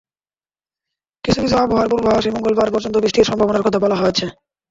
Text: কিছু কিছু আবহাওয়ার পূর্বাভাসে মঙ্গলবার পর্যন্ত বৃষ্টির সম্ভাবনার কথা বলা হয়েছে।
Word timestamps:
কিছু 1.23 1.39
কিছু 1.41 1.55
আবহাওয়ার 1.57 1.91
পূর্বাভাসে 1.91 2.29
মঙ্গলবার 2.31 2.73
পর্যন্ত 2.73 2.95
বৃষ্টির 2.97 3.27
সম্ভাবনার 3.29 3.65
কথা 3.65 3.79
বলা 3.79 3.97
হয়েছে। 4.01 4.25